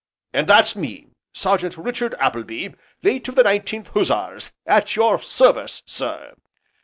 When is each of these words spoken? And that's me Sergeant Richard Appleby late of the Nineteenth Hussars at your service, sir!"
And 0.33 0.47
that's 0.47 0.75
me 0.75 1.09
Sergeant 1.31 1.77
Richard 1.77 2.15
Appleby 2.17 2.69
late 3.03 3.27
of 3.27 3.35
the 3.35 3.43
Nineteenth 3.43 3.89
Hussars 3.89 4.51
at 4.65 4.95
your 4.95 5.21
service, 5.21 5.83
sir!" 5.85 6.33